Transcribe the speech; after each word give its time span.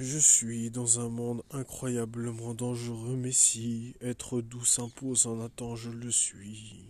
Je 0.00 0.18
suis 0.18 0.70
dans 0.70 1.00
un 1.00 1.08
monde 1.08 1.42
incroyablement 1.50 2.54
dangereux, 2.54 3.16
mais 3.16 3.32
si 3.32 3.96
être 4.00 4.40
doux 4.40 4.64
s'impose 4.64 5.26
en 5.26 5.40
attendant, 5.40 5.74
je 5.74 5.90
le 5.90 6.12
suis. 6.12 6.87